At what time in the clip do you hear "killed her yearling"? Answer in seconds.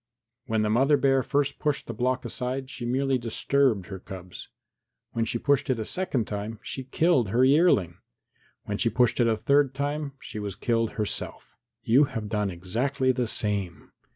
6.85-7.99